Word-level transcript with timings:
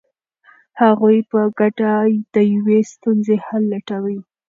هغوی 0.81 1.17
په 1.31 1.39
ګډه 1.59 1.93
د 2.33 2.35
یوې 2.53 2.79
ستونزې 2.93 3.35
حل 3.45 3.63
لټوي. 3.73 4.19